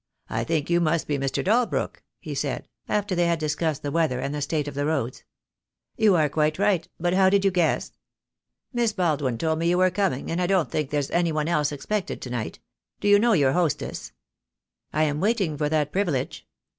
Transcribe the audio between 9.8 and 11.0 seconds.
coming, and I don't think